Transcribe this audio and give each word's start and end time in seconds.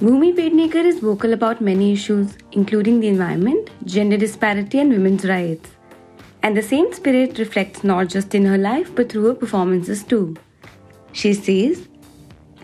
Bhumi 0.00 0.32
Pednekar 0.32 0.84
is 0.84 1.00
vocal 1.00 1.32
about 1.32 1.60
many 1.60 1.92
issues, 1.92 2.38
including 2.52 3.00
the 3.00 3.08
environment, 3.08 3.68
gender 3.84 4.16
disparity, 4.16 4.78
and 4.78 4.92
women's 4.92 5.24
rights. 5.24 5.70
And 6.40 6.56
the 6.56 6.62
same 6.62 6.92
spirit 6.92 7.36
reflects 7.40 7.82
not 7.82 8.06
just 8.06 8.32
in 8.32 8.44
her 8.44 8.56
life 8.56 8.94
but 8.94 9.10
through 9.10 9.24
her 9.24 9.34
performances 9.34 10.04
too. 10.04 10.36
She 11.10 11.34
says, 11.34 11.88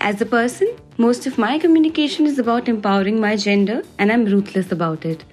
As 0.00 0.20
a 0.20 0.26
person, 0.26 0.76
most 0.96 1.26
of 1.26 1.36
my 1.36 1.58
communication 1.58 2.24
is 2.24 2.38
about 2.38 2.68
empowering 2.68 3.20
my 3.20 3.34
gender, 3.34 3.82
and 3.98 4.12
I'm 4.12 4.26
ruthless 4.26 4.70
about 4.70 5.04
it. 5.04 5.24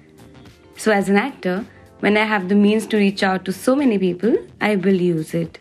So, 0.76 0.90
as 0.90 1.08
an 1.08 1.16
actor, 1.16 1.64
when 2.00 2.16
I 2.16 2.24
have 2.24 2.48
the 2.48 2.56
means 2.56 2.88
to 2.88 2.96
reach 2.96 3.22
out 3.22 3.44
to 3.44 3.52
so 3.52 3.76
many 3.76 3.96
people, 3.96 4.36
I 4.60 4.74
will 4.74 5.00
use 5.00 5.34
it. 5.34 5.60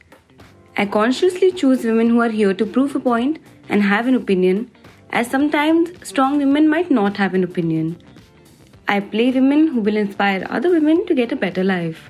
I 0.76 0.88
consciously 0.88 1.52
choose 1.52 1.84
women 1.84 2.10
who 2.10 2.20
are 2.20 2.36
here 2.42 2.56
to 2.56 2.66
prove 2.66 2.96
a 2.96 3.00
point 3.00 3.38
and 3.70 3.84
have 3.84 4.08
an 4.08 4.16
opinion 4.16 4.72
as 5.12 5.30
sometimes 5.30 5.90
strong 6.08 6.38
women 6.38 6.70
might 6.70 6.90
not 6.90 7.18
have 7.18 7.34
an 7.34 7.44
opinion. 7.44 8.02
I 8.88 9.00
play 9.00 9.32
women 9.32 9.68
who 9.68 9.82
will 9.82 9.98
inspire 9.98 10.46
other 10.50 10.70
women 10.70 11.06
to 11.06 11.16
get 11.16 11.32
a 11.32 11.36
better 11.36 11.64
life. 11.64 12.10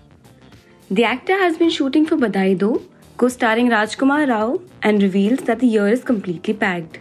The 0.89 1.03
actor 1.03 1.37
has 1.37 1.57
been 1.57 1.69
shooting 1.69 2.05
for 2.05 2.17
Badhaai 2.17 2.57
Do, 2.57 2.87
co 3.17 3.27
starring 3.27 3.69
Rajkummar 3.69 4.27
Rao, 4.29 4.61
and 4.83 5.01
reveals 5.01 5.41
that 5.41 5.59
the 5.59 5.67
year 5.67 5.87
is 5.87 6.03
completely 6.03 6.53
packed. 6.53 6.99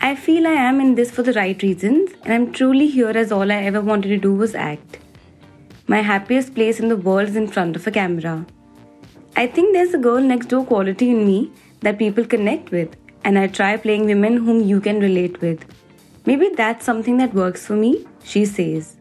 I 0.00 0.14
feel 0.16 0.46
I 0.46 0.52
am 0.52 0.80
in 0.80 0.94
this 0.94 1.10
for 1.10 1.22
the 1.22 1.32
right 1.32 1.62
reasons, 1.62 2.10
and 2.24 2.32
I'm 2.32 2.52
truly 2.52 2.88
here 2.88 3.10
as 3.10 3.32
all 3.32 3.52
I 3.52 3.62
ever 3.70 3.80
wanted 3.80 4.08
to 4.08 4.16
do 4.16 4.34
was 4.34 4.54
act. 4.54 4.98
My 5.86 6.00
happiest 6.00 6.54
place 6.54 6.80
in 6.80 6.88
the 6.88 6.96
world 6.96 7.28
is 7.28 7.36
in 7.36 7.48
front 7.48 7.76
of 7.76 7.86
a 7.86 7.90
camera. 7.90 8.46
I 9.36 9.46
think 9.46 9.72
there's 9.72 9.94
a 9.94 9.98
girl 9.98 10.20
next 10.20 10.46
door 10.46 10.64
quality 10.64 11.10
in 11.10 11.26
me 11.26 11.50
that 11.80 11.98
people 11.98 12.24
connect 12.24 12.70
with, 12.70 12.96
and 13.24 13.38
I 13.38 13.46
try 13.46 13.76
playing 13.76 14.06
women 14.06 14.36
whom 14.38 14.60
you 14.60 14.80
can 14.80 15.00
relate 15.00 15.40
with. 15.40 15.64
Maybe 16.26 16.50
that's 16.50 16.84
something 16.84 17.16
that 17.18 17.34
works 17.34 17.66
for 17.66 17.74
me, 17.74 18.06
she 18.24 18.44
says. 18.44 18.96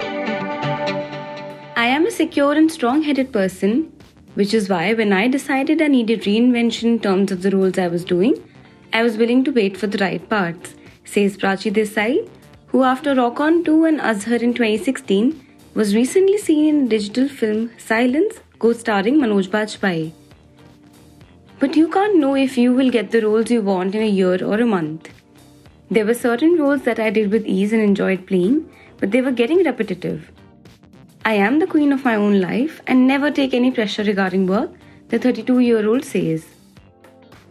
I 0.00 1.86
am 1.86 2.06
a 2.06 2.10
secure 2.10 2.52
and 2.52 2.70
strong 2.70 3.02
headed 3.02 3.32
person, 3.32 3.92
which 4.34 4.54
is 4.54 4.68
why 4.68 4.94
when 4.94 5.12
I 5.12 5.28
decided 5.28 5.82
I 5.82 5.88
needed 5.88 6.22
reinvention 6.22 6.84
in 6.84 7.00
terms 7.00 7.30
of 7.30 7.42
the 7.42 7.50
roles 7.50 7.78
I 7.78 7.88
was 7.88 8.04
doing, 8.04 8.42
I 8.92 9.02
was 9.02 9.16
willing 9.16 9.44
to 9.44 9.50
wait 9.50 9.76
for 9.76 9.86
the 9.86 9.98
right 9.98 10.28
parts, 10.28 10.74
says 11.04 11.36
Prachi 11.36 11.72
Desai, 11.72 12.28
who 12.68 12.82
after 12.82 13.14
Rock 13.14 13.40
On 13.40 13.62
2 13.62 13.84
and 13.84 14.00
Azhar 14.00 14.36
in 14.36 14.54
2016 14.54 15.44
was 15.74 15.94
recently 15.94 16.38
seen 16.38 16.74
in 16.74 16.86
a 16.86 16.88
digital 16.88 17.28
film 17.28 17.70
Silence, 17.78 18.40
co 18.58 18.72
starring 18.72 19.16
Manoj 19.16 19.48
Bajpayee. 19.48 20.12
But 21.60 21.76
you 21.76 21.88
can't 21.88 22.18
know 22.18 22.34
if 22.34 22.58
you 22.58 22.72
will 22.72 22.90
get 22.90 23.10
the 23.10 23.22
roles 23.22 23.50
you 23.50 23.62
want 23.62 23.94
in 23.94 24.02
a 24.02 24.06
year 24.06 24.44
or 24.44 24.60
a 24.60 24.66
month. 24.66 25.08
There 25.90 26.04
were 26.04 26.14
certain 26.14 26.58
roles 26.58 26.82
that 26.82 26.98
I 26.98 27.10
did 27.10 27.30
with 27.30 27.46
ease 27.46 27.72
and 27.72 27.82
enjoyed 27.82 28.26
playing, 28.26 28.68
but 28.98 29.12
they 29.12 29.20
were 29.20 29.30
getting 29.30 29.62
repetitive. 29.62 30.32
I 31.24 31.34
am 31.34 31.58
the 31.58 31.66
queen 31.66 31.92
of 31.92 32.04
my 32.04 32.16
own 32.16 32.40
life 32.40 32.80
and 32.86 33.06
never 33.06 33.30
take 33.30 33.54
any 33.54 33.70
pressure 33.70 34.02
regarding 34.02 34.46
work, 34.46 34.72
the 35.08 35.18
32 35.18 35.60
year 35.60 35.88
old 35.88 36.04
says. 36.04 36.44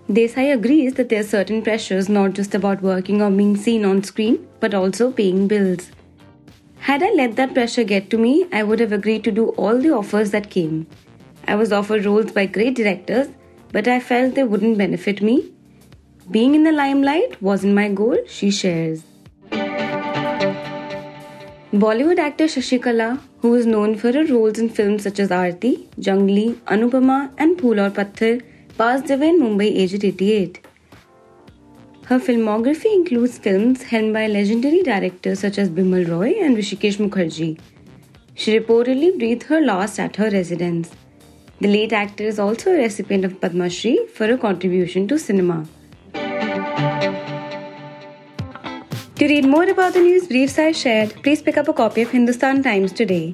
Desai 0.09 0.53
agrees 0.53 0.95
that 0.95 1.07
there 1.07 1.21
are 1.21 1.31
certain 1.35 1.61
pressures 1.61 2.09
not 2.09 2.33
just 2.33 2.53
about 2.53 2.81
working 2.81 3.21
or 3.21 3.31
being 3.31 3.55
seen 3.55 3.85
on 3.85 4.03
screen, 4.03 4.45
but 4.59 4.73
also 4.73 5.11
paying 5.11 5.47
bills. 5.47 5.91
Had 6.79 7.01
I 7.01 7.11
let 7.11 7.37
that 7.37 7.53
pressure 7.53 7.85
get 7.85 8.09
to 8.09 8.17
me, 8.17 8.45
I 8.51 8.63
would 8.63 8.81
have 8.81 8.91
agreed 8.91 9.23
to 9.23 9.31
do 9.31 9.49
all 9.51 9.79
the 9.79 9.91
offers 9.91 10.31
that 10.31 10.49
came. 10.49 10.87
I 11.47 11.55
was 11.55 11.71
offered 11.71 12.03
roles 12.03 12.33
by 12.33 12.45
great 12.47 12.75
directors 12.75 13.29
but 13.73 13.87
I 13.87 13.99
felt 13.99 14.35
they 14.35 14.43
wouldn't 14.43 14.77
benefit 14.77 15.21
me. 15.21 15.51
Being 16.31 16.55
in 16.55 16.63
the 16.63 16.71
limelight 16.71 17.41
wasn't 17.41 17.73
my 17.73 17.89
goal, 17.89 18.17
she 18.27 18.49
shares. 18.51 19.03
Bollywood 21.83 22.19
actor 22.19 22.45
Shashikala, 22.45 23.19
who 23.41 23.55
is 23.55 23.65
known 23.65 23.95
for 23.95 24.13
her 24.13 24.25
roles 24.25 24.59
in 24.59 24.69
films 24.69 25.03
such 25.03 25.19
as 25.19 25.29
Aarti, 25.29 25.87
Jangli, 25.99 26.53
Anupama, 26.75 27.31
and 27.39 27.59
Phool 27.59 27.79
Aur 27.79 27.89
Patthar, 27.89 28.41
passed 28.77 29.09
away 29.09 29.29
in 29.29 29.41
Mumbai 29.41 29.75
aged 29.85 30.05
88. 30.05 30.59
Her 32.05 32.19
filmography 32.19 32.93
includes 32.93 33.39
films 33.39 33.83
helmed 33.83 34.13
by 34.13 34.27
legendary 34.27 34.83
directors 34.83 35.39
such 35.39 35.57
as 35.57 35.69
Bimal 35.69 36.07
Roy 36.07 36.33
and 36.39 36.55
Hrishikesh 36.55 36.97
Mukherjee. 36.97 37.59
She 38.35 38.59
reportedly 38.59 39.17
breathed 39.17 39.43
her 39.43 39.61
last 39.61 39.99
at 39.99 40.17
her 40.17 40.29
residence. 40.29 40.91
The 41.63 41.69
late 41.69 41.93
actor 41.93 42.25
is 42.25 42.39
also 42.39 42.71
a 42.71 42.77
recipient 42.77 43.23
of 43.23 43.39
Padma 43.39 43.69
Shri 43.69 44.05
for 44.13 44.29
a 44.29 44.37
contribution 44.37 45.07
to 45.07 45.17
cinema. 45.17 45.65
To 49.19 49.21
read 49.21 49.45
more 49.45 49.69
about 49.69 49.93
the 49.93 50.01
news 50.01 50.27
briefs 50.27 50.59
I 50.59 50.73
shared, 50.73 51.13
please 51.23 51.41
pick 51.41 51.55
up 51.55 51.69
a 51.69 51.73
copy 51.73 52.01
of 52.01 52.11
Hindustan 52.11 52.63
Times 52.63 52.91
today. 52.91 53.33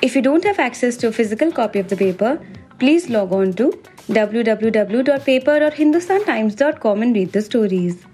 If 0.00 0.16
you 0.16 0.22
don't 0.22 0.42
have 0.44 0.58
access 0.58 0.96
to 0.96 1.08
a 1.08 1.12
physical 1.12 1.52
copy 1.52 1.80
of 1.80 1.90
the 1.90 1.98
paper, 1.98 2.40
please 2.78 3.10
log 3.10 3.34
on 3.34 3.52
to 3.60 3.72
www.paper.hindustantimes.com 4.08 7.02
and 7.02 7.14
read 7.14 7.32
the 7.32 7.42
stories. 7.42 8.06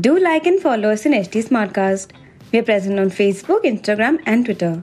Do 0.00 0.18
like 0.18 0.46
and 0.46 0.58
follow 0.58 0.90
us 0.90 1.06
in 1.06 1.12
HT 1.12 1.44
Smartcast. 1.44 2.10
We 2.50 2.58
are 2.58 2.64
present 2.64 2.98
on 2.98 3.10
Facebook, 3.10 3.62
Instagram, 3.62 4.20
and 4.26 4.44
Twitter. 4.44 4.82